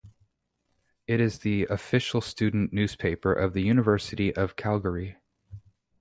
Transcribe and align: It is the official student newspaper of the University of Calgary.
It 1.05 1.19
is 1.21 1.37
the 1.37 1.65
official 1.69 2.21
student 2.21 2.73
newspaper 2.73 3.31
of 3.31 3.53
the 3.53 3.61
University 3.61 4.35
of 4.35 4.55
Calgary. 4.55 5.17